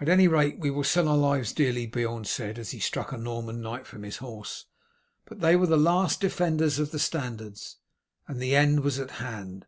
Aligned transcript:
"At 0.00 0.08
any 0.08 0.26
rate 0.26 0.58
we 0.58 0.72
will 0.72 0.82
sell 0.82 1.06
our 1.06 1.16
lives 1.16 1.52
dearly," 1.52 1.86
Beorn 1.86 2.24
said, 2.24 2.58
as 2.58 2.72
he 2.72 2.80
struck 2.80 3.12
a 3.12 3.16
Norman 3.16 3.60
knight 3.60 3.86
from 3.86 4.02
his 4.02 4.16
horse. 4.16 4.66
But 5.24 5.38
they 5.38 5.54
were 5.54 5.68
the 5.68 5.76
last 5.76 6.20
defenders 6.20 6.80
of 6.80 6.90
the 6.90 6.98
standards, 6.98 7.76
and 8.26 8.40
the 8.42 8.56
end 8.56 8.80
was 8.80 8.98
at 8.98 9.10
hand. 9.22 9.66